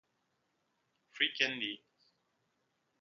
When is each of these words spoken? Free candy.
Free 1.11 1.31
candy. 1.37 1.83